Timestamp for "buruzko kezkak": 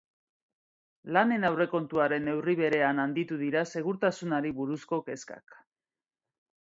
4.63-5.59